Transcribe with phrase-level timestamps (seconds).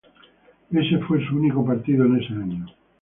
[0.71, 2.65] Ese fue su único partido en ese año.